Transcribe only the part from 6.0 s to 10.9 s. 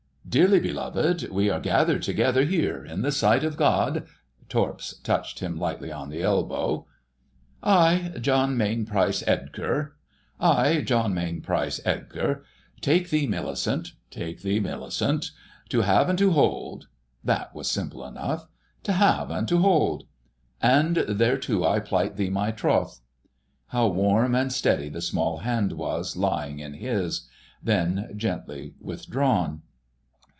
the elbow. "I, John Mainprice Edgar..." "I,